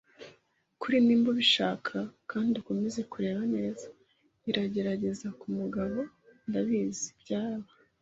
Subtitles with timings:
[0.81, 1.95] Kuri, niba ubishaka,
[2.31, 3.85] kandi ukomeze kureba neza.
[4.49, 5.97] Iragerageza kumugabo,
[6.47, 7.09] ndabizi.
[7.21, 7.69] Byaba